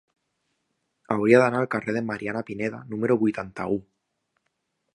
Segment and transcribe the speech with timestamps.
[1.15, 3.81] Hauria d'anar al carrer de Mariana Pineda número vuitanta-u.